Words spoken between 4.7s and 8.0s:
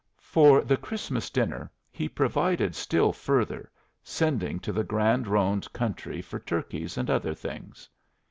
the Grande Ronde country for turkeys and other things.